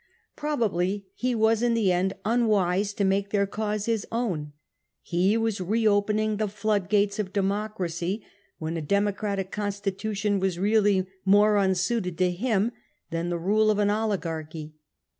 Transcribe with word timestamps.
Probably 0.35 1.05
he 1.13 1.35
was 1.35 1.61
in 1.61 1.75
tine 1.75 1.87
end 1.91 2.13
unwise 2.25 2.91
to 2.95 3.03
make 3.05 3.29
their 3.29 3.45
cause 3.45 3.85
his 3.85 4.03
own; 4.11 4.51
he 5.03 5.37
was 5.37 5.61
reopening 5.61 6.37
the 6.37 6.47
floodgates 6.47 7.19
of 7.19 7.31
Democracy, 7.31 8.25
when 8.57 8.77
a 8.77 8.81
Democratic 8.81 9.51
con 9.51 9.69
stitution 9.69 10.39
was 10.39 10.57
really 10.57 11.05
more 11.23 11.55
unsuited 11.55 12.17
to 12.17 12.31
him 12.31 12.71
than 13.11 13.27
tlie 13.29 13.43
rule 13.45 13.67
POMPEY 13.67 13.73
248 13.73 13.73
of 13.73 13.77
an 13.77 13.89
oligarchy. 13.91 14.73